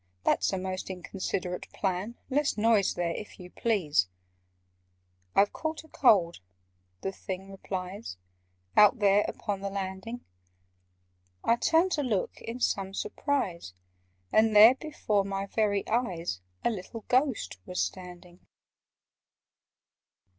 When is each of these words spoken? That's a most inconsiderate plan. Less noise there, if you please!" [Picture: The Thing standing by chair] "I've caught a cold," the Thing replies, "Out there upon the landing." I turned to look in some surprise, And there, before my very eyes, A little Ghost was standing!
That's 0.23 0.51
a 0.51 0.57
most 0.57 0.89
inconsiderate 0.89 1.71
plan. 1.73 2.15
Less 2.31 2.57
noise 2.57 2.95
there, 2.95 3.11
if 3.13 3.39
you 3.39 3.51
please!" 3.51 4.07
[Picture: 5.35 5.35
The 5.35 5.35
Thing 5.35 5.35
standing 5.35 5.35
by 5.35 5.35
chair] 5.35 5.43
"I've 5.47 5.53
caught 5.53 5.83
a 5.83 5.87
cold," 5.89 6.39
the 7.01 7.11
Thing 7.11 7.51
replies, 7.51 8.17
"Out 8.75 8.97
there 8.97 9.23
upon 9.27 9.61
the 9.61 9.69
landing." 9.69 10.25
I 11.43 11.55
turned 11.55 11.91
to 11.91 12.01
look 12.01 12.41
in 12.41 12.59
some 12.59 12.95
surprise, 12.95 13.75
And 14.31 14.55
there, 14.55 14.73
before 14.73 15.23
my 15.23 15.45
very 15.45 15.87
eyes, 15.87 16.41
A 16.65 16.71
little 16.71 17.01
Ghost 17.07 17.59
was 17.67 17.79
standing! 17.79 18.39